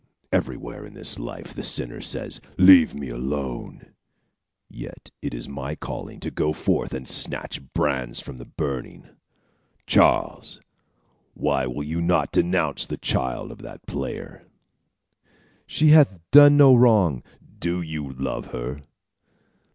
[0.31, 3.93] Everywhere in this life, the sinner says, 'Leave me alone,'
[4.67, 9.05] yet it is my calling to go forth and snatch brands from the burning.
[9.85, 10.59] Charles,
[11.35, 14.47] why will you not denounce the child of that player?"
[15.67, 17.21] "She hath done no wrong."
[17.59, 18.81] "Do you love her?"